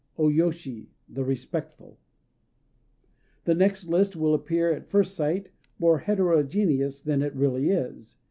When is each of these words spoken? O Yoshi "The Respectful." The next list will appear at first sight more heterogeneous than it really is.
O 0.17 0.29
Yoshi 0.29 0.89
"The 1.07 1.23
Respectful." 1.23 1.99
The 3.43 3.53
next 3.53 3.85
list 3.87 4.15
will 4.15 4.33
appear 4.33 4.71
at 4.71 4.89
first 4.89 5.13
sight 5.13 5.51
more 5.77 5.99
heterogeneous 5.99 7.01
than 7.01 7.21
it 7.21 7.35
really 7.35 7.69
is. 7.69 8.17